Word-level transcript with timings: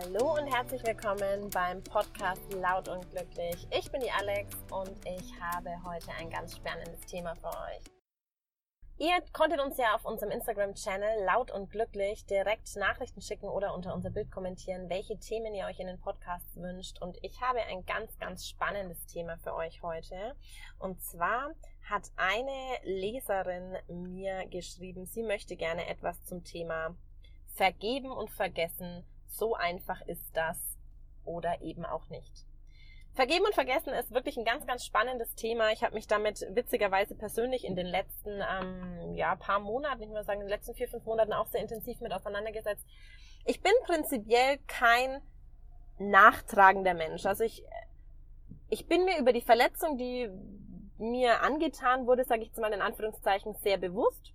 Hallo 0.00 0.34
und 0.34 0.46
herzlich 0.46 0.84
willkommen 0.84 1.50
beim 1.50 1.82
Podcast 1.82 2.52
Laut 2.52 2.86
und 2.86 3.10
Glücklich. 3.10 3.66
Ich 3.76 3.90
bin 3.90 4.00
die 4.00 4.10
Alex 4.12 4.56
und 4.70 4.96
ich 5.04 5.40
habe 5.40 5.70
heute 5.82 6.12
ein 6.20 6.30
ganz 6.30 6.56
spannendes 6.56 7.00
Thema 7.00 7.34
für 7.34 7.48
euch. 7.48 7.82
Ihr 8.98 9.20
konntet 9.32 9.60
uns 9.60 9.76
ja 9.76 9.96
auf 9.96 10.04
unserem 10.04 10.30
Instagram-Channel 10.30 11.24
laut 11.24 11.50
und 11.50 11.70
glücklich 11.70 12.24
direkt 12.26 12.76
Nachrichten 12.76 13.22
schicken 13.22 13.48
oder 13.48 13.74
unter 13.74 13.92
unser 13.92 14.10
Bild 14.10 14.30
kommentieren, 14.30 14.88
welche 14.88 15.18
Themen 15.18 15.52
ihr 15.52 15.66
euch 15.66 15.80
in 15.80 15.88
den 15.88 15.98
Podcasts 15.98 16.54
wünscht. 16.54 17.02
Und 17.02 17.18
ich 17.22 17.40
habe 17.40 17.58
ein 17.62 17.84
ganz, 17.84 18.16
ganz 18.20 18.46
spannendes 18.46 19.04
Thema 19.06 19.36
für 19.38 19.54
euch 19.54 19.82
heute. 19.82 20.36
Und 20.78 21.02
zwar 21.02 21.50
hat 21.90 22.04
eine 22.16 22.78
Leserin 22.84 23.76
mir 23.88 24.46
geschrieben, 24.46 25.06
sie 25.06 25.24
möchte 25.24 25.56
gerne 25.56 25.88
etwas 25.88 26.22
zum 26.22 26.44
Thema 26.44 26.94
Vergeben 27.56 28.12
und 28.12 28.30
Vergessen 28.30 29.04
so 29.28 29.54
einfach 29.54 30.00
ist 30.02 30.36
das 30.36 30.58
oder 31.24 31.60
eben 31.60 31.84
auch 31.84 32.08
nicht. 32.08 32.44
Vergeben 33.14 33.44
und 33.46 33.54
Vergessen 33.54 33.92
ist 33.94 34.12
wirklich 34.12 34.36
ein 34.36 34.44
ganz, 34.44 34.64
ganz 34.66 34.84
spannendes 34.84 35.34
Thema. 35.34 35.72
Ich 35.72 35.82
habe 35.82 35.94
mich 35.94 36.06
damit 36.06 36.46
witzigerweise 36.50 37.16
persönlich 37.16 37.64
in 37.64 37.74
den 37.74 37.86
letzten 37.86 38.40
ähm, 38.40 39.14
ja, 39.14 39.34
paar 39.34 39.58
Monaten, 39.58 40.02
ich 40.02 40.08
würde 40.08 40.24
sagen, 40.24 40.40
in 40.40 40.46
den 40.46 40.54
letzten 40.54 40.74
vier, 40.74 40.88
fünf 40.88 41.04
Monaten 41.04 41.32
auch 41.32 41.48
sehr 41.48 41.60
intensiv 41.60 42.00
mit 42.00 42.12
auseinandergesetzt. 42.12 42.86
Ich 43.44 43.60
bin 43.60 43.72
prinzipiell 43.86 44.58
kein 44.68 45.20
nachtragender 45.98 46.94
Mensch. 46.94 47.26
Also 47.26 47.42
ich, 47.42 47.64
ich 48.70 48.86
bin 48.86 49.04
mir 49.04 49.18
über 49.18 49.32
die 49.32 49.40
Verletzung, 49.40 49.98
die 49.98 50.30
mir 50.98 51.42
angetan 51.42 52.06
wurde, 52.06 52.24
sage 52.24 52.42
ich 52.42 52.48
jetzt 52.48 52.60
mal 52.60 52.72
in 52.72 52.82
Anführungszeichen, 52.82 53.56
sehr 53.56 53.78
bewusst 53.78 54.32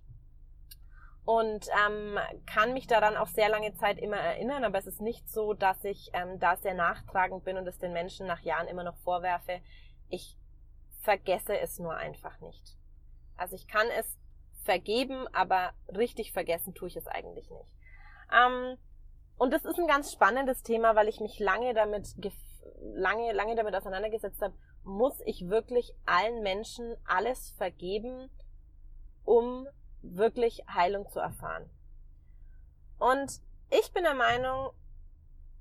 und 1.24 1.68
ähm, 1.86 2.18
kann 2.46 2.74
mich 2.74 2.86
daran 2.86 3.16
auch 3.16 3.28
sehr 3.28 3.48
lange 3.48 3.74
Zeit 3.74 3.98
immer 3.98 4.16
erinnern, 4.16 4.64
aber 4.64 4.78
es 4.78 4.86
ist 4.86 5.00
nicht 5.00 5.28
so, 5.30 5.54
dass 5.54 5.82
ich 5.84 6.10
ähm, 6.12 6.38
da 6.38 6.56
sehr 6.56 6.74
nachtragend 6.74 7.44
bin 7.44 7.56
und 7.56 7.66
es 7.66 7.78
den 7.78 7.94
Menschen 7.94 8.26
nach 8.26 8.40
Jahren 8.40 8.68
immer 8.68 8.84
noch 8.84 8.98
vorwerfe. 8.98 9.60
Ich 10.10 10.36
vergesse 11.00 11.58
es 11.58 11.78
nur 11.78 11.96
einfach 11.96 12.40
nicht. 12.40 12.76
Also 13.36 13.56
ich 13.56 13.66
kann 13.68 13.86
es 13.98 14.18
vergeben, 14.64 15.26
aber 15.32 15.72
richtig 15.88 16.32
vergessen 16.32 16.74
tue 16.74 16.88
ich 16.88 16.96
es 16.96 17.06
eigentlich 17.06 17.50
nicht. 17.50 17.70
Ähm, 18.32 18.76
und 19.36 19.52
das 19.52 19.64
ist 19.64 19.78
ein 19.78 19.86
ganz 19.86 20.12
spannendes 20.12 20.62
Thema, 20.62 20.94
weil 20.94 21.08
ich 21.08 21.20
mich 21.20 21.38
lange 21.38 21.72
damit 21.72 22.14
lange 22.80 23.32
lange 23.32 23.56
damit 23.56 23.74
auseinandergesetzt 23.74 24.42
habe. 24.42 24.54
Muss 24.82 25.20
ich 25.24 25.48
wirklich 25.48 25.94
allen 26.04 26.42
Menschen 26.42 26.96
alles 27.06 27.50
vergeben, 27.56 28.30
um 29.24 29.66
wirklich 30.12 30.64
Heilung 30.68 31.08
zu 31.08 31.20
erfahren. 31.20 31.68
Und 32.98 33.40
ich 33.70 33.92
bin 33.92 34.04
der 34.04 34.14
Meinung, 34.14 34.70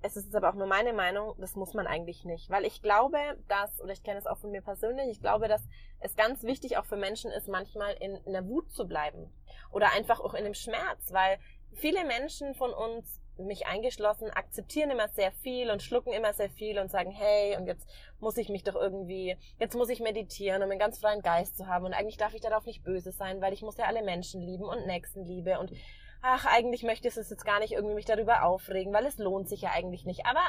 es 0.01 0.17
ist 0.17 0.35
aber 0.35 0.49
auch 0.49 0.55
nur 0.55 0.67
meine 0.67 0.93
Meinung, 0.93 1.33
das 1.39 1.55
muss 1.55 1.73
man 1.73 1.87
eigentlich 1.87 2.25
nicht. 2.25 2.49
Weil 2.49 2.65
ich 2.65 2.81
glaube, 2.81 3.17
dass, 3.47 3.79
oder 3.81 3.93
ich 3.93 4.03
kenne 4.03 4.19
es 4.19 4.27
auch 4.27 4.37
von 4.37 4.51
mir 4.51 4.61
persönlich, 4.61 5.07
ich 5.09 5.21
glaube, 5.21 5.47
dass 5.47 5.63
es 5.99 6.15
ganz 6.15 6.43
wichtig 6.43 6.77
auch 6.77 6.85
für 6.85 6.97
Menschen 6.97 7.31
ist, 7.31 7.47
manchmal 7.47 7.93
in, 7.99 8.15
in 8.25 8.33
der 8.33 8.45
Wut 8.45 8.71
zu 8.71 8.85
bleiben. 8.85 9.31
Oder 9.71 9.93
einfach 9.93 10.19
auch 10.19 10.33
in 10.33 10.43
dem 10.43 10.53
Schmerz, 10.53 11.11
weil 11.11 11.39
viele 11.71 12.05
Menschen 12.05 12.53
von 12.53 12.73
uns 12.73 13.22
mich 13.37 13.65
eingeschlossen, 13.65 14.29
akzeptieren 14.29 14.91
immer 14.91 15.07
sehr 15.09 15.31
viel 15.31 15.71
und 15.71 15.81
schlucken 15.81 16.13
immer 16.13 16.33
sehr 16.33 16.49
viel 16.49 16.79
und 16.79 16.91
sagen, 16.91 17.11
hey, 17.11 17.57
und 17.57 17.67
jetzt 17.67 17.89
muss 18.19 18.37
ich 18.37 18.49
mich 18.49 18.63
doch 18.63 18.75
irgendwie, 18.75 19.37
jetzt 19.59 19.75
muss 19.75 19.89
ich 19.89 19.99
meditieren, 19.99 20.63
um 20.63 20.69
einen 20.69 20.79
ganz 20.79 20.99
freien 20.99 21.21
Geist 21.21 21.57
zu 21.57 21.67
haben. 21.67 21.85
Und 21.85 21.93
eigentlich 21.93 22.17
darf 22.17 22.33
ich 22.33 22.41
darauf 22.41 22.65
nicht 22.65 22.83
böse 22.83 23.11
sein, 23.11 23.41
weil 23.41 23.53
ich 23.53 23.61
muss 23.61 23.77
ja 23.77 23.85
alle 23.85 24.03
Menschen 24.03 24.41
lieben 24.41 24.65
und 24.65 24.85
Nächstenliebe 24.85 25.59
und 25.59 25.71
ach, 26.21 26.45
eigentlich 26.45 26.83
möchte 26.83 27.07
ich 27.07 27.17
es 27.17 27.29
jetzt 27.29 27.45
gar 27.45 27.59
nicht 27.59 27.73
irgendwie 27.73 27.95
mich 27.95 28.05
darüber 28.05 28.43
aufregen, 28.43 28.93
weil 28.93 29.05
es 29.05 29.17
lohnt 29.17 29.49
sich 29.49 29.61
ja 29.61 29.71
eigentlich 29.71 30.05
nicht. 30.05 30.25
Aber 30.25 30.41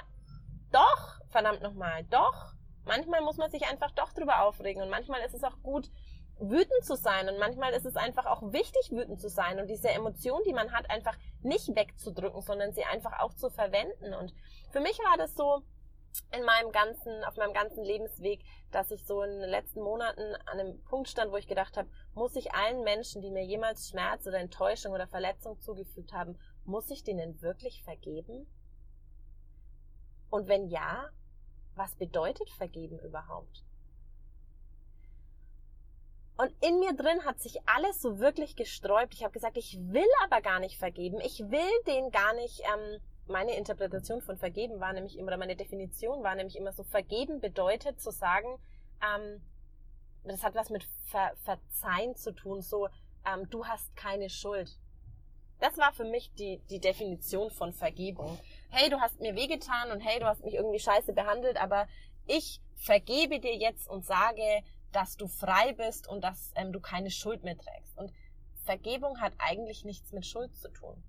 doch, 0.72 1.20
verdammt 1.28 1.62
nochmal, 1.62 2.04
doch. 2.04 2.54
Manchmal 2.84 3.22
muss 3.22 3.38
man 3.38 3.50
sich 3.50 3.66
einfach 3.66 3.90
doch 3.92 4.12
drüber 4.12 4.42
aufregen 4.42 4.82
und 4.82 4.90
manchmal 4.90 5.20
ist 5.22 5.34
es 5.34 5.42
auch 5.42 5.58
gut, 5.62 5.90
wütend 6.38 6.84
zu 6.84 6.96
sein. 6.96 7.28
Und 7.28 7.38
manchmal 7.38 7.72
ist 7.72 7.86
es 7.86 7.96
einfach 7.96 8.26
auch 8.26 8.52
wichtig, 8.52 8.90
wütend 8.90 9.20
zu 9.20 9.28
sein 9.28 9.60
und 9.60 9.68
diese 9.68 9.90
Emotion, 9.90 10.42
die 10.46 10.52
man 10.52 10.72
hat, 10.72 10.90
einfach 10.90 11.16
nicht 11.42 11.74
wegzudrücken, 11.74 12.42
sondern 12.42 12.72
sie 12.72 12.84
einfach 12.84 13.20
auch 13.20 13.34
zu 13.34 13.50
verwenden. 13.50 14.14
Und 14.14 14.34
für 14.70 14.80
mich 14.80 14.98
war 14.98 15.16
das 15.16 15.34
so 15.34 15.62
in 16.30 16.44
meinem 16.44 16.70
ganzen, 16.70 17.24
auf 17.24 17.36
meinem 17.36 17.52
ganzen 17.52 17.84
Lebensweg, 17.84 18.44
dass 18.70 18.90
ich 18.90 19.04
so 19.04 19.22
in 19.22 19.40
den 19.40 19.50
letzten 19.50 19.80
Monaten 19.80 20.34
an 20.46 20.60
einem 20.60 20.82
Punkt 20.84 21.08
stand, 21.08 21.32
wo 21.32 21.36
ich 21.36 21.48
gedacht 21.48 21.76
habe, 21.76 21.88
muss 22.14 22.36
ich 22.36 22.52
allen 22.52 22.82
Menschen, 22.82 23.22
die 23.22 23.30
mir 23.30 23.44
jemals 23.44 23.88
Schmerz 23.88 24.26
oder 24.26 24.38
Enttäuschung 24.38 24.92
oder 24.92 25.06
Verletzung 25.08 25.60
zugefügt 25.60 26.12
haben, 26.12 26.38
muss 26.64 26.90
ich 26.90 27.04
denen 27.04 27.40
wirklich 27.42 27.82
vergeben? 27.84 28.46
Und 30.30 30.48
wenn 30.48 30.68
ja, 30.68 31.10
was 31.74 31.94
bedeutet 31.96 32.50
vergeben 32.50 32.98
überhaupt? 33.00 33.64
Und 36.36 36.52
in 36.60 36.80
mir 36.80 36.94
drin 36.94 37.24
hat 37.24 37.40
sich 37.40 37.60
alles 37.66 38.02
so 38.02 38.18
wirklich 38.18 38.56
gesträubt. 38.56 39.14
Ich 39.14 39.22
habe 39.22 39.32
gesagt, 39.32 39.56
ich 39.56 39.78
will 39.80 40.08
aber 40.24 40.40
gar 40.40 40.58
nicht 40.58 40.78
vergeben. 40.78 41.20
Ich 41.20 41.38
will 41.50 41.82
den 41.86 42.10
gar 42.10 42.34
nicht. 42.34 42.60
Ähm, 42.60 43.00
meine 43.26 43.56
Interpretation 43.56 44.20
von 44.20 44.36
vergeben 44.36 44.80
war 44.80 44.92
nämlich 44.92 45.16
immer, 45.16 45.28
oder 45.28 45.36
meine 45.38 45.56
Definition 45.56 46.22
war 46.22 46.34
nämlich 46.34 46.56
immer 46.56 46.72
so, 46.72 46.82
vergeben 46.82 47.40
bedeutet 47.40 48.00
zu 48.00 48.10
sagen, 48.10 48.58
ähm, 49.02 49.40
das 50.24 50.42
hat 50.42 50.54
was 50.54 50.70
mit 50.70 50.84
Ver 51.10 51.32
Verzeihen 51.44 52.16
zu 52.16 52.32
tun, 52.32 52.62
so, 52.62 52.88
ähm, 53.26 53.48
du 53.50 53.66
hast 53.66 53.94
keine 53.96 54.28
Schuld. 54.28 54.76
Das 55.60 55.78
war 55.78 55.92
für 55.92 56.04
mich 56.04 56.32
die, 56.34 56.58
die 56.68 56.80
Definition 56.80 57.50
von 57.50 57.72
Vergebung. 57.72 58.38
Hey, 58.70 58.90
du 58.90 59.00
hast 59.00 59.20
mir 59.20 59.34
wehgetan 59.34 59.90
und 59.92 60.00
hey, 60.00 60.18
du 60.18 60.26
hast 60.26 60.44
mich 60.44 60.54
irgendwie 60.54 60.80
scheiße 60.80 61.12
behandelt, 61.12 61.56
aber 61.56 61.86
ich 62.26 62.60
vergebe 62.76 63.38
dir 63.38 63.54
jetzt 63.54 63.88
und 63.88 64.04
sage, 64.04 64.62
dass 64.94 65.16
du 65.16 65.26
frei 65.26 65.72
bist 65.72 66.08
und 66.08 66.22
dass 66.22 66.52
ähm, 66.54 66.72
du 66.72 66.80
keine 66.80 67.10
Schuld 67.10 67.42
mehr 67.42 67.56
trägst. 67.56 67.96
Und 67.96 68.12
Vergebung 68.64 69.20
hat 69.20 69.34
eigentlich 69.38 69.84
nichts 69.84 70.12
mit 70.12 70.26
Schuld 70.26 70.54
zu 70.56 70.70
tun. 70.70 71.02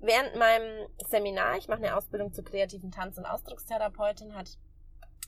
Während 0.00 0.36
meinem 0.36 0.88
Seminar, 1.08 1.58
ich 1.58 1.68
mache 1.68 1.78
eine 1.78 1.96
Ausbildung 1.96 2.32
zur 2.32 2.44
kreativen 2.44 2.90
Tanz- 2.90 3.18
und 3.18 3.26
Ausdruckstherapeutin, 3.26 4.34
hat 4.34 4.58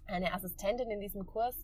eine 0.06 0.34
Assistentin 0.34 0.90
in 0.90 1.00
diesem 1.00 1.26
Kurs, 1.26 1.54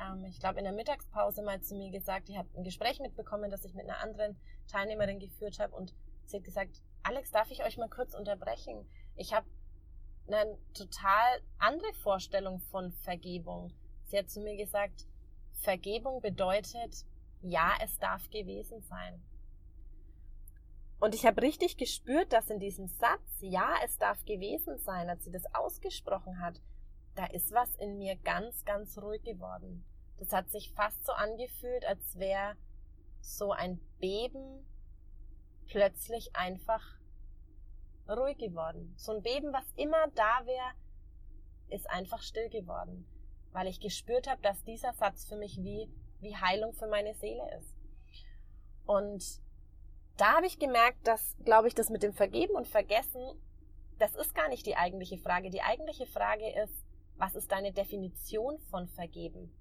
ähm, 0.00 0.24
ich 0.26 0.38
glaube 0.38 0.58
in 0.58 0.64
der 0.64 0.74
Mittagspause 0.74 1.42
mal 1.42 1.60
zu 1.60 1.74
mir 1.74 1.90
gesagt, 1.90 2.28
die 2.28 2.38
hat 2.38 2.46
ein 2.56 2.64
Gespräch 2.64 3.00
mitbekommen, 3.00 3.50
das 3.50 3.64
ich 3.64 3.74
mit 3.74 3.88
einer 3.88 4.00
anderen 4.00 4.36
Teilnehmerin 4.70 5.18
geführt 5.18 5.58
habe 5.58 5.74
und 5.74 5.94
sie 6.24 6.36
hat 6.36 6.44
gesagt, 6.44 6.82
Alex, 7.02 7.30
darf 7.30 7.50
ich 7.50 7.64
euch 7.64 7.78
mal 7.78 7.88
kurz 7.88 8.14
unterbrechen? 8.14 8.86
Ich 9.16 9.32
habe 9.32 9.46
eine 10.26 10.58
total 10.74 11.40
andere 11.58 11.92
Vorstellung 11.94 12.60
von 12.60 12.92
Vergebung. 12.92 13.72
Sie 14.08 14.16
hat 14.16 14.30
zu 14.30 14.40
mir 14.40 14.56
gesagt, 14.56 15.06
Vergebung 15.52 16.22
bedeutet, 16.22 17.04
ja, 17.42 17.72
es 17.82 17.98
darf 17.98 18.30
gewesen 18.30 18.80
sein. 18.80 19.22
Und 20.98 21.14
ich 21.14 21.26
habe 21.26 21.42
richtig 21.42 21.76
gespürt, 21.76 22.32
dass 22.32 22.48
in 22.48 22.58
diesem 22.58 22.88
Satz, 22.88 23.38
ja, 23.40 23.74
es 23.84 23.98
darf 23.98 24.24
gewesen 24.24 24.78
sein, 24.78 25.10
als 25.10 25.24
sie 25.24 25.30
das 25.30 25.44
ausgesprochen 25.54 26.40
hat, 26.40 26.60
da 27.16 27.26
ist 27.26 27.52
was 27.52 27.76
in 27.76 27.98
mir 27.98 28.16
ganz, 28.16 28.64
ganz 28.64 28.96
ruhig 28.96 29.22
geworden. 29.24 29.84
Das 30.18 30.32
hat 30.32 30.48
sich 30.50 30.72
fast 30.72 31.04
so 31.04 31.12
angefühlt, 31.12 31.84
als 31.84 32.18
wäre 32.18 32.56
so 33.20 33.52
ein 33.52 33.78
Beben 34.00 34.66
plötzlich 35.66 36.34
einfach 36.34 36.82
ruhig 38.08 38.38
geworden. 38.38 38.94
So 38.96 39.12
ein 39.12 39.22
Beben, 39.22 39.52
was 39.52 39.70
immer 39.76 40.08
da 40.14 40.46
wäre, 40.46 40.72
ist 41.68 41.88
einfach 41.90 42.22
still 42.22 42.48
geworden 42.48 43.06
weil 43.52 43.66
ich 43.66 43.80
gespürt 43.80 44.28
habe, 44.28 44.40
dass 44.42 44.64
dieser 44.64 44.92
Satz 44.92 45.26
für 45.26 45.36
mich 45.36 45.58
wie, 45.58 45.88
wie 46.20 46.36
Heilung 46.36 46.72
für 46.72 46.86
meine 46.86 47.14
Seele 47.14 47.42
ist. 47.58 47.74
Und 48.86 49.40
da 50.16 50.36
habe 50.36 50.46
ich 50.46 50.58
gemerkt, 50.58 51.06
dass, 51.06 51.36
glaube 51.44 51.68
ich, 51.68 51.74
das 51.74 51.90
mit 51.90 52.02
dem 52.02 52.12
Vergeben 52.12 52.54
und 52.54 52.66
Vergessen, 52.66 53.22
das 53.98 54.14
ist 54.14 54.34
gar 54.34 54.48
nicht 54.48 54.66
die 54.66 54.76
eigentliche 54.76 55.18
Frage. 55.18 55.50
Die 55.50 55.62
eigentliche 55.62 56.06
Frage 56.06 56.48
ist, 56.62 56.84
was 57.16 57.34
ist 57.34 57.50
deine 57.50 57.72
Definition 57.72 58.58
von 58.70 58.88
Vergeben? 58.88 59.52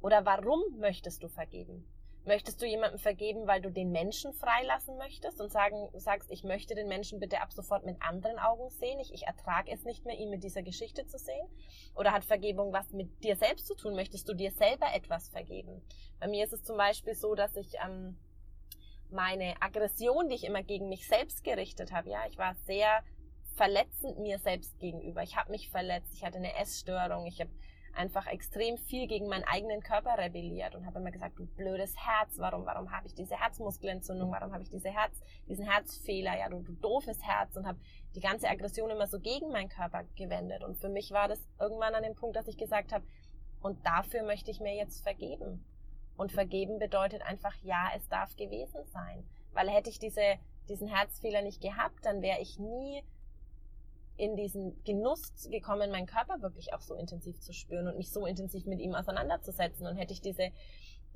Oder 0.00 0.24
warum 0.24 0.60
möchtest 0.78 1.22
du 1.22 1.28
vergeben? 1.28 1.84
Möchtest 2.26 2.60
du 2.60 2.66
jemandem 2.66 2.98
vergeben, 2.98 3.46
weil 3.46 3.60
du 3.60 3.70
den 3.70 3.92
Menschen 3.92 4.32
freilassen 4.32 4.98
möchtest 4.98 5.40
und 5.40 5.52
sagen, 5.52 5.88
sagst, 5.94 6.28
ich 6.30 6.42
möchte 6.42 6.74
den 6.74 6.88
Menschen 6.88 7.20
bitte 7.20 7.40
ab 7.40 7.52
sofort 7.52 7.86
mit 7.86 8.02
anderen 8.02 8.40
Augen 8.40 8.68
sehen, 8.68 8.98
ich, 8.98 9.14
ich 9.14 9.28
ertrage 9.28 9.70
es 9.70 9.84
nicht 9.84 10.04
mehr, 10.04 10.18
ihn 10.18 10.30
mit 10.30 10.42
dieser 10.42 10.64
Geschichte 10.64 11.06
zu 11.06 11.18
sehen? 11.18 11.46
Oder 11.94 12.10
hat 12.10 12.24
Vergebung 12.24 12.72
was 12.72 12.90
mit 12.90 13.22
dir 13.22 13.36
selbst 13.36 13.68
zu 13.68 13.76
tun? 13.76 13.94
Möchtest 13.94 14.28
du 14.28 14.34
dir 14.34 14.50
selber 14.50 14.92
etwas 14.92 15.28
vergeben? 15.28 15.80
Bei 16.18 16.26
mir 16.26 16.44
ist 16.44 16.52
es 16.52 16.64
zum 16.64 16.76
Beispiel 16.76 17.14
so, 17.14 17.36
dass 17.36 17.54
ich 17.54 17.74
ähm, 17.84 18.18
meine 19.08 19.54
Aggression, 19.60 20.28
die 20.28 20.34
ich 20.34 20.44
immer 20.44 20.64
gegen 20.64 20.88
mich 20.88 21.06
selbst 21.06 21.44
gerichtet 21.44 21.92
habe, 21.92 22.10
ja, 22.10 22.26
ich 22.28 22.38
war 22.38 22.56
sehr 22.66 23.04
verletzend 23.54 24.18
mir 24.18 24.40
selbst 24.40 24.78
gegenüber. 24.80 25.22
Ich 25.22 25.36
habe 25.36 25.52
mich 25.52 25.70
verletzt, 25.70 26.12
ich 26.14 26.24
hatte 26.24 26.38
eine 26.38 26.56
Essstörung, 26.56 27.26
ich 27.26 27.40
habe 27.40 27.50
einfach 27.96 28.26
extrem 28.26 28.76
viel 28.76 29.06
gegen 29.06 29.28
meinen 29.28 29.44
eigenen 29.44 29.82
Körper 29.82 30.18
rebelliert 30.18 30.74
und 30.74 30.86
habe 30.86 30.98
immer 30.98 31.10
gesagt, 31.10 31.38
du 31.38 31.46
blödes 31.46 31.94
Herz, 31.96 32.38
warum, 32.38 32.66
warum 32.66 32.92
habe 32.92 33.06
ich 33.06 33.14
diese 33.14 33.40
Herzmuskelentzündung, 33.40 34.30
warum 34.30 34.52
habe 34.52 34.62
ich 34.62 34.70
diese 34.70 34.90
Herz, 34.90 35.20
diesen 35.48 35.68
Herzfehler, 35.68 36.38
ja, 36.38 36.48
du, 36.48 36.62
du 36.62 36.72
doofes 36.72 37.22
Herz 37.22 37.56
und 37.56 37.66
habe 37.66 37.78
die 38.14 38.20
ganze 38.20 38.48
Aggression 38.48 38.90
immer 38.90 39.06
so 39.06 39.18
gegen 39.18 39.50
meinen 39.50 39.68
Körper 39.68 40.04
gewendet. 40.16 40.62
Und 40.62 40.78
für 40.78 40.88
mich 40.88 41.10
war 41.10 41.28
das 41.28 41.40
irgendwann 41.58 41.94
an 41.94 42.02
dem 42.02 42.14
Punkt, 42.14 42.36
dass 42.36 42.48
ich 42.48 42.56
gesagt 42.56 42.92
habe, 42.92 43.04
und 43.60 43.84
dafür 43.84 44.22
möchte 44.22 44.50
ich 44.50 44.60
mir 44.60 44.74
jetzt 44.76 45.02
vergeben. 45.02 45.64
Und 46.16 46.32
vergeben 46.32 46.78
bedeutet 46.78 47.22
einfach, 47.22 47.54
ja, 47.62 47.90
es 47.96 48.08
darf 48.08 48.36
gewesen 48.36 48.84
sein. 48.86 49.26
Weil 49.52 49.68
hätte 49.68 49.90
ich 49.90 49.98
diese, 49.98 50.36
diesen 50.68 50.88
Herzfehler 50.88 51.42
nicht 51.42 51.60
gehabt, 51.60 52.04
dann 52.04 52.22
wäre 52.22 52.40
ich 52.40 52.58
nie 52.58 53.02
in 54.16 54.36
diesen 54.36 54.82
Genuss 54.84 55.48
gekommen, 55.50 55.90
meinen 55.90 56.06
Körper 56.06 56.40
wirklich 56.40 56.72
auch 56.72 56.80
so 56.80 56.94
intensiv 56.94 57.38
zu 57.40 57.52
spüren 57.52 57.88
und 57.88 57.96
mich 57.96 58.10
so 58.10 58.26
intensiv 58.26 58.66
mit 58.66 58.80
ihm 58.80 58.94
auseinanderzusetzen. 58.94 59.86
Und 59.86 59.96
hätte 59.96 60.12
ich 60.12 60.20
diese, 60.20 60.50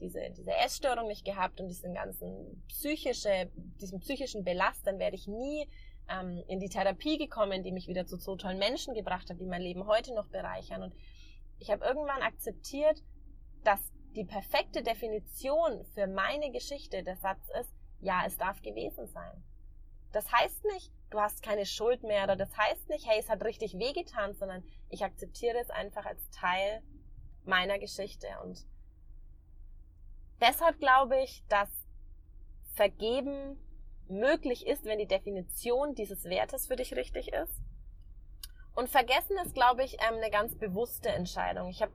diese, 0.01 0.21
diese 0.37 0.53
Essstörung 0.53 1.09
nicht 1.09 1.25
gehabt 1.25 1.61
und 1.61 1.69
diesen 1.69 1.95
ganzen 1.95 2.63
psychische, 2.69 3.51
diesen 3.81 4.01
psychischen 4.01 4.45
Belast, 4.45 4.87
dann 4.87 4.99
wäre 4.99 5.15
ich 5.15 5.27
nie 5.27 5.67
ähm, 6.09 6.43
in 6.49 6.61
die 6.61 6.69
Therapie 6.69 7.19
gekommen, 7.19 7.63
die 7.63 7.73
mich 7.73 7.89
wieder 7.89 8.07
zu 8.07 8.17
so 8.17 8.37
tollen 8.37 8.59
Menschen 8.59 8.95
gebracht 8.95 9.31
hat, 9.31 9.41
die 9.41 9.47
mein 9.47 9.63
Leben 9.63 9.87
heute 9.87 10.15
noch 10.15 10.29
bereichern. 10.29 10.83
Und 10.83 10.95
ich 11.59 11.71
habe 11.71 11.85
irgendwann 11.85 12.23
akzeptiert, 12.23 13.03
dass 13.65 13.81
die 14.17 14.25
perfekte 14.25 14.83
Definition 14.83 15.85
für 15.95 16.07
meine 16.07 16.51
Geschichte 16.51 17.03
der 17.03 17.17
Satz 17.17 17.49
ist, 17.61 17.73
ja, 18.01 18.23
es 18.27 18.37
darf 18.37 18.61
gewesen 18.63 19.07
sein. 19.07 19.43
Das 20.13 20.31
heißt 20.33 20.65
nicht, 20.65 20.93
du 21.11 21.21
hast 21.21 21.43
keine 21.43 21.67
Schuld 21.67 22.03
mehr 22.03 22.25
oder 22.25 22.37
das 22.37 22.57
heißt 22.57 22.89
nicht, 22.89 23.07
hey, 23.09 23.19
es 23.19 23.29
hat 23.29 23.45
richtig 23.45 23.79
wehgetan, 23.79 24.35
sondern 24.35 24.65
ich 24.89 25.05
akzeptiere 25.05 25.59
es 25.59 25.71
einfach 25.71 26.07
als 26.07 26.29
Teil 26.31 26.83
meiner 27.45 27.79
Geschichte 27.79 28.27
und 28.45 28.67
deshalb 30.41 30.79
glaube 30.79 31.23
ich, 31.23 31.45
dass 31.49 31.69
Vergeben 32.75 33.59
möglich 34.09 34.67
ist, 34.67 34.85
wenn 34.85 34.99
die 34.99 35.07
Definition 35.07 35.95
dieses 35.95 36.25
Wertes 36.25 36.67
für 36.67 36.77
dich 36.77 36.95
richtig 36.95 37.33
ist. 37.33 37.61
Und 38.75 38.89
vergessen 38.89 39.37
ist, 39.45 39.55
glaube 39.55 39.85
ich, 39.85 39.95
ähm, 39.95 40.17
eine 40.17 40.31
ganz 40.31 40.57
bewusste 40.57 41.11
Entscheidung. 41.11 41.69
Ich 41.69 41.83
habe 41.83 41.93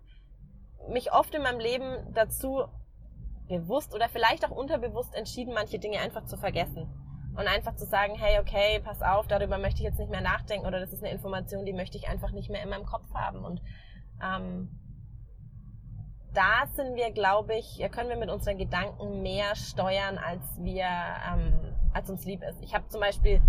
mich 0.90 1.12
oft 1.12 1.34
in 1.34 1.42
meinem 1.42 1.60
Leben 1.60 2.14
dazu 2.14 2.66
bewusst 3.48 3.94
oder 3.94 4.10
vielleicht 4.10 4.46
auch 4.46 4.52
unterbewusst 4.52 5.16
entschieden, 5.16 5.54
manche 5.54 5.80
Dinge 5.80 6.00
einfach 6.00 6.26
zu 6.26 6.38
vergessen. 6.38 6.88
Und 7.38 7.48
einfach 7.48 7.76
zu 7.76 7.86
sagen, 7.86 8.16
hey, 8.16 8.40
okay, 8.40 8.80
pass 8.84 9.02
auf, 9.02 9.28
darüber 9.28 9.58
möchte 9.58 9.80
ich 9.80 9.86
jetzt 9.86 10.00
nicht 10.00 10.10
mehr 10.10 10.22
nachdenken 10.22 10.66
oder 10.66 10.80
das 10.80 10.94
ist 10.94 11.04
eine 11.04 11.12
Information, 11.12 11.66
die 11.66 11.74
möchte 11.74 11.98
ich 11.98 12.08
einfach 12.08 12.32
nicht 12.32 12.50
mehr 12.50 12.64
in 12.64 12.70
meinem 12.70 12.86
Kopf 12.86 13.14
haben. 13.14 13.44
Und 13.44 13.62
ähm, 14.24 14.70
da 16.34 16.66
sind 16.76 16.96
wir, 16.96 17.12
glaube 17.12 17.56
ich, 17.56 17.82
können 17.92 18.10
wir 18.10 18.18
mit 18.18 18.30
unseren 18.30 18.58
Gedanken 18.58 19.22
mehr 19.22 19.56
steuern, 19.56 20.18
als 20.18 20.44
wir, 20.62 20.86
ähm, 20.86 21.74
als 21.94 22.10
uns 22.10 22.26
lieb 22.26 22.42
ist. 22.44 22.62
Ich 22.62 22.74
habe 22.74 22.88
zum 22.88 23.02
Beispiel 23.02 23.42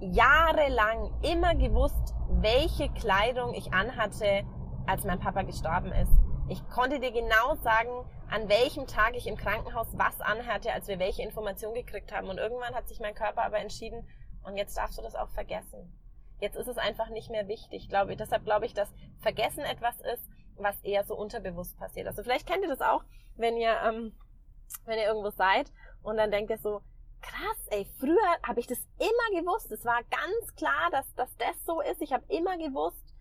jahrelang 0.00 1.10
immer 1.22 1.54
gewusst, 1.54 2.14
welche 2.30 2.88
Kleidung 2.90 3.54
ich 3.54 3.72
anhatte, 3.72 4.44
als 4.86 5.04
mein 5.04 5.20
Papa 5.20 5.42
gestorben 5.42 5.92
ist. 5.92 6.12
Ich 6.50 6.68
konnte 6.68 6.98
dir 6.98 7.12
genau 7.12 7.54
sagen, 7.62 8.04
an 8.28 8.48
welchem 8.48 8.88
Tag 8.88 9.14
ich 9.14 9.28
im 9.28 9.36
Krankenhaus 9.36 9.86
was 9.96 10.20
anhatte, 10.20 10.72
als 10.72 10.88
wir 10.88 10.98
welche 10.98 11.22
Information 11.22 11.74
gekriegt 11.74 12.10
haben. 12.10 12.28
Und 12.28 12.38
irgendwann 12.38 12.74
hat 12.74 12.88
sich 12.88 12.98
mein 12.98 13.14
Körper 13.14 13.44
aber 13.44 13.60
entschieden, 13.60 14.04
und 14.42 14.56
jetzt 14.56 14.76
darfst 14.76 14.98
du 14.98 15.02
das 15.02 15.14
auch 15.14 15.28
vergessen. 15.28 15.96
Jetzt 16.40 16.56
ist 16.56 16.66
es 16.66 16.76
einfach 16.76 17.08
nicht 17.10 17.30
mehr 17.30 17.46
wichtig, 17.46 17.88
glaube 17.88 18.10
ich. 18.10 18.18
Deshalb 18.18 18.44
glaube 18.44 18.66
ich, 18.66 18.74
dass 18.74 18.92
Vergessen 19.20 19.60
etwas 19.60 20.00
ist, 20.00 20.28
was 20.56 20.80
eher 20.82 21.04
so 21.04 21.16
unterbewusst 21.16 21.78
passiert. 21.78 22.08
Also 22.08 22.24
vielleicht 22.24 22.48
kennt 22.48 22.64
ihr 22.64 22.68
das 22.68 22.80
auch, 22.80 23.04
wenn 23.36 23.56
ihr, 23.56 23.76
ähm, 23.84 24.18
wenn 24.86 24.98
ihr 24.98 25.06
irgendwo 25.06 25.30
seid 25.30 25.70
und 26.02 26.16
dann 26.16 26.32
denkt 26.32 26.50
ihr 26.50 26.58
so, 26.58 26.80
krass, 27.20 27.68
ey, 27.70 27.86
früher 28.00 28.42
habe 28.44 28.58
ich 28.58 28.66
das 28.66 28.80
immer 28.98 29.40
gewusst. 29.40 29.70
Es 29.70 29.84
war 29.84 30.00
ganz 30.10 30.56
klar, 30.56 30.90
dass, 30.90 31.14
dass 31.14 31.36
das 31.36 31.64
so 31.64 31.80
ist. 31.80 32.02
Ich 32.02 32.12
habe 32.12 32.24
immer 32.26 32.58
gewusst, 32.58 33.14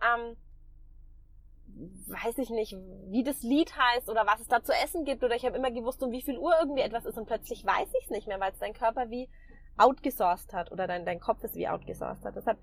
ähm, 0.00 0.36
weiß 2.06 2.38
ich 2.38 2.50
nicht, 2.50 2.76
wie 3.08 3.22
das 3.22 3.42
Lied 3.42 3.76
heißt 3.76 4.08
oder 4.08 4.26
was 4.26 4.40
es 4.40 4.48
da 4.48 4.62
zu 4.62 4.72
essen 4.72 5.04
gibt 5.04 5.22
oder 5.22 5.34
ich 5.34 5.44
habe 5.44 5.56
immer 5.56 5.70
gewusst, 5.70 6.02
um 6.02 6.10
wie 6.12 6.22
viel 6.22 6.38
Uhr 6.38 6.52
irgendwie 6.60 6.82
etwas 6.82 7.04
ist 7.04 7.18
und 7.18 7.26
plötzlich 7.26 7.64
weiß 7.64 7.88
ich 7.98 8.04
es 8.04 8.10
nicht 8.10 8.26
mehr, 8.26 8.40
weil 8.40 8.52
es 8.52 8.58
dein 8.58 8.72
Körper 8.72 9.10
wie 9.10 9.28
outgesourced 9.76 10.52
hat 10.52 10.72
oder 10.72 10.86
dein, 10.86 11.04
dein 11.04 11.20
Kopf 11.20 11.44
es 11.44 11.54
wie 11.54 11.68
outgesourced 11.68 12.24
hat. 12.24 12.36
Deshalb 12.36 12.58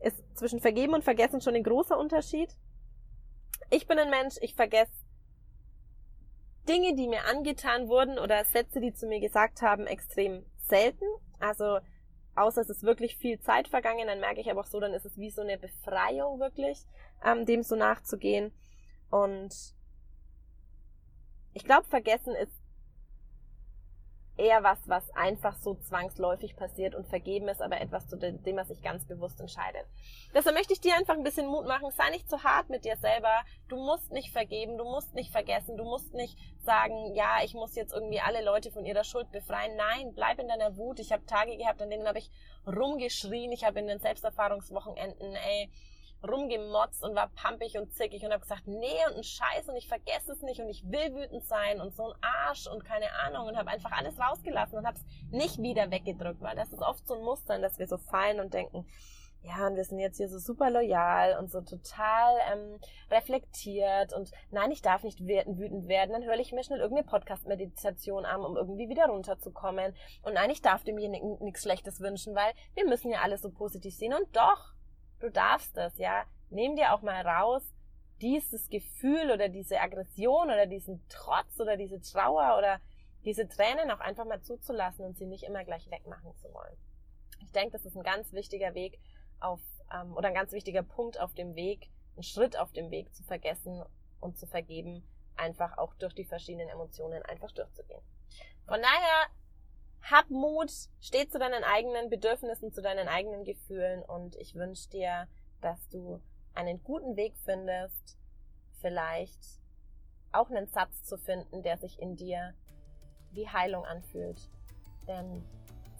ist 0.00 0.22
zwischen 0.34 0.60
Vergeben 0.60 0.94
und 0.94 1.04
Vergessen 1.04 1.40
schon 1.40 1.54
ein 1.54 1.62
großer 1.62 1.98
Unterschied. 1.98 2.56
Ich 3.70 3.86
bin 3.86 3.98
ein 3.98 4.10
Mensch, 4.10 4.36
ich 4.40 4.54
vergesse 4.54 4.92
Dinge, 6.68 6.94
die 6.94 7.08
mir 7.08 7.24
angetan 7.24 7.88
wurden 7.88 8.18
oder 8.18 8.44
Sätze, 8.44 8.80
die 8.80 8.92
zu 8.92 9.06
mir 9.06 9.20
gesagt 9.20 9.62
haben, 9.62 9.86
extrem 9.86 10.44
selten. 10.68 11.04
Also 11.38 11.78
außer 12.40 12.60
es 12.60 12.70
ist 12.70 12.82
wirklich 12.82 13.16
viel 13.16 13.40
Zeit 13.40 13.68
vergangen, 13.68 14.06
dann 14.06 14.20
merke 14.20 14.40
ich 14.40 14.50
aber 14.50 14.60
auch 14.60 14.66
so, 14.66 14.80
dann 14.80 14.94
ist 14.94 15.06
es 15.06 15.16
wie 15.18 15.30
so 15.30 15.42
eine 15.42 15.58
Befreiung 15.58 16.40
wirklich, 16.40 16.78
ähm, 17.24 17.46
dem 17.46 17.62
so 17.62 17.76
nachzugehen. 17.76 18.52
Und 19.10 19.54
ich 21.52 21.64
glaube, 21.64 21.84
vergessen 21.84 22.34
ist 22.34 22.59
eher 24.40 24.62
was, 24.62 24.78
was 24.88 25.08
einfach 25.14 25.54
so 25.56 25.74
zwangsläufig 25.74 26.56
passiert 26.56 26.94
und 26.94 27.06
vergeben 27.06 27.48
ist 27.48 27.60
aber 27.60 27.80
etwas, 27.80 28.08
zu 28.08 28.16
dem, 28.16 28.40
man 28.54 28.66
sich 28.66 28.80
ganz 28.80 29.06
bewusst 29.06 29.38
entscheidet. 29.40 29.84
Deshalb 30.34 30.56
möchte 30.56 30.72
ich 30.72 30.80
dir 30.80 30.96
einfach 30.96 31.14
ein 31.14 31.22
bisschen 31.22 31.46
Mut 31.46 31.66
machen, 31.66 31.90
sei 31.90 32.10
nicht 32.10 32.28
zu 32.28 32.42
hart 32.42 32.70
mit 32.70 32.84
dir 32.84 32.96
selber. 32.96 33.42
Du 33.68 33.76
musst 33.76 34.10
nicht 34.12 34.32
vergeben, 34.32 34.78
du 34.78 34.84
musst 34.84 35.14
nicht 35.14 35.30
vergessen, 35.30 35.76
du 35.76 35.84
musst 35.84 36.14
nicht 36.14 36.38
sagen, 36.64 37.14
ja, 37.14 37.38
ich 37.44 37.54
muss 37.54 37.76
jetzt 37.76 37.92
irgendwie 37.92 38.20
alle 38.20 38.42
Leute 38.42 38.70
von 38.70 38.86
ihrer 38.86 39.04
Schuld 39.04 39.30
befreien. 39.30 39.76
Nein, 39.76 40.12
bleib 40.14 40.38
in 40.38 40.48
deiner 40.48 40.76
Wut. 40.76 41.00
Ich 41.00 41.12
habe 41.12 41.26
Tage 41.26 41.56
gehabt, 41.56 41.82
an 41.82 41.90
denen 41.90 42.08
habe 42.08 42.18
ich 42.18 42.30
rumgeschrien. 42.66 43.52
Ich 43.52 43.64
habe 43.64 43.80
in 43.80 43.86
den 43.86 44.00
Selbsterfahrungswochenenden, 44.00 45.34
ey, 45.34 45.70
rumgemotzt 46.26 47.02
und 47.02 47.14
war 47.14 47.28
pampig 47.28 47.76
und 47.78 47.92
zickig 47.92 48.24
und 48.24 48.32
habe 48.32 48.42
gesagt, 48.42 48.66
nee 48.66 48.98
und 49.08 49.16
ein 49.16 49.24
Scheiß 49.24 49.68
und 49.68 49.76
ich 49.76 49.88
vergesse 49.88 50.32
es 50.32 50.42
nicht 50.42 50.60
und 50.60 50.68
ich 50.68 50.84
will 50.84 51.14
wütend 51.14 51.44
sein 51.44 51.80
und 51.80 51.94
so 51.94 52.10
ein 52.10 52.18
Arsch 52.20 52.66
und 52.66 52.84
keine 52.84 53.10
Ahnung 53.26 53.46
und 53.46 53.56
habe 53.56 53.70
einfach 53.70 53.92
alles 53.92 54.18
rausgelassen 54.18 54.78
und 54.78 54.86
habe 54.86 54.98
es 54.98 55.32
nicht 55.32 55.58
wieder 55.58 55.90
weggedrückt, 55.90 56.40
weil 56.40 56.56
das 56.56 56.72
ist 56.72 56.82
oft 56.82 57.06
so 57.06 57.14
ein 57.14 57.22
Muster, 57.22 57.58
dass 57.58 57.78
wir 57.78 57.86
so 57.86 57.96
fallen 57.96 58.40
und 58.40 58.54
denken, 58.54 58.86
ja, 59.42 59.66
und 59.66 59.76
wir 59.76 59.84
sind 59.84 59.98
jetzt 60.00 60.18
hier 60.18 60.28
so 60.28 60.38
super 60.38 60.70
loyal 60.70 61.38
und 61.38 61.50
so 61.50 61.62
total 61.62 62.36
ähm, 62.52 62.78
reflektiert 63.10 64.12
und 64.12 64.30
nein, 64.50 64.70
ich 64.70 64.82
darf 64.82 65.02
nicht 65.02 65.20
wütend 65.20 65.88
werden, 65.88 66.12
dann 66.12 66.24
höre 66.24 66.38
ich 66.38 66.52
mir 66.52 66.62
schnell 66.62 66.80
irgendeine 66.80 67.08
Podcast-Meditation 67.08 68.26
an, 68.26 68.44
um 68.44 68.56
irgendwie 68.56 68.90
wieder 68.90 69.06
runterzukommen. 69.06 69.94
Und 70.22 70.34
nein, 70.34 70.50
ich 70.50 70.60
darf 70.60 70.84
demjenigen 70.84 71.38
nichts 71.40 71.62
Schlechtes 71.62 72.00
wünschen, 72.00 72.34
weil 72.34 72.52
wir 72.74 72.86
müssen 72.86 73.10
ja 73.10 73.20
alles 73.22 73.40
so 73.40 73.50
positiv 73.50 73.94
sehen. 73.94 74.12
Und 74.12 74.36
doch, 74.36 74.74
du 75.20 75.30
darfst 75.30 75.76
das, 75.76 75.96
ja. 75.98 76.24
Nimm 76.50 76.76
dir 76.76 76.92
auch 76.92 77.02
mal 77.02 77.26
raus, 77.26 77.62
dieses 78.20 78.68
Gefühl 78.68 79.30
oder 79.30 79.48
diese 79.48 79.80
Aggression 79.80 80.46
oder 80.46 80.66
diesen 80.66 81.02
Trotz 81.08 81.58
oder 81.58 81.76
diese 81.76 82.00
Trauer 82.00 82.58
oder 82.58 82.80
diese 83.24 83.48
Tränen 83.48 83.90
auch 83.90 84.00
einfach 84.00 84.24
mal 84.24 84.42
zuzulassen 84.42 85.04
und 85.04 85.16
sie 85.16 85.26
nicht 85.26 85.44
immer 85.44 85.64
gleich 85.64 85.90
wegmachen 85.90 86.34
zu 86.36 86.52
wollen. 86.52 86.76
Ich 87.40 87.52
denke, 87.52 87.72
das 87.72 87.84
ist 87.84 87.96
ein 87.96 88.02
ganz 88.02 88.32
wichtiger 88.32 88.74
Weg 88.74 88.98
auf, 89.40 89.60
ähm, 89.92 90.14
oder 90.16 90.28
ein 90.28 90.34
ganz 90.34 90.52
wichtiger 90.52 90.82
Punkt 90.82 91.20
auf 91.20 91.34
dem 91.34 91.54
Weg, 91.54 91.90
ein 92.16 92.22
Schritt 92.22 92.58
auf 92.58 92.72
dem 92.72 92.90
Weg 92.90 93.14
zu 93.14 93.22
vergessen 93.22 93.82
und 94.20 94.38
zu 94.38 94.46
vergeben, 94.46 95.06
einfach 95.36 95.78
auch 95.78 95.94
durch 95.94 96.14
die 96.14 96.24
verschiedenen 96.24 96.68
Emotionen 96.68 97.22
einfach 97.22 97.52
durchzugehen. 97.52 98.02
Von 98.66 98.80
daher 98.82 99.26
hab 100.02 100.30
Mut, 100.30 100.70
steh 101.00 101.28
zu 101.28 101.38
deinen 101.38 101.64
eigenen 101.64 102.10
Bedürfnissen, 102.10 102.72
zu 102.72 102.82
deinen 102.82 103.08
eigenen 103.08 103.44
Gefühlen 103.44 104.02
und 104.02 104.36
ich 104.36 104.54
wünsche 104.54 104.88
dir, 104.90 105.28
dass 105.60 105.88
du 105.88 106.20
einen 106.54 106.82
guten 106.82 107.16
Weg 107.16 107.34
findest, 107.44 108.16
vielleicht 108.80 109.60
auch 110.32 110.50
einen 110.50 110.68
Satz 110.68 111.04
zu 111.04 111.18
finden, 111.18 111.62
der 111.62 111.78
sich 111.78 112.00
in 112.00 112.16
dir 112.16 112.54
wie 113.32 113.48
Heilung 113.48 113.84
anfühlt. 113.84 114.48
Denn 115.06 115.44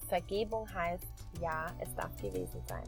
Vergebung 0.09 0.73
heißt, 0.73 1.07
ja, 1.41 1.67
es 1.79 1.95
darf 1.95 2.17
gewesen 2.17 2.63
sein. 2.67 2.85